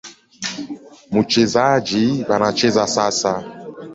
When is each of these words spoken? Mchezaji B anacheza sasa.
Mchezaji 1.11 2.25
B 2.27 2.33
anacheza 2.35 2.87
sasa. 2.87 3.33